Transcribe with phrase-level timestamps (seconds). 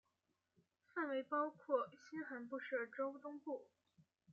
[0.95, 3.67] 范围包括新罕布什尔州东部。